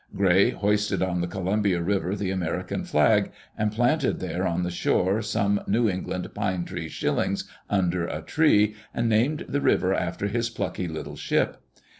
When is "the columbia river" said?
1.21-2.15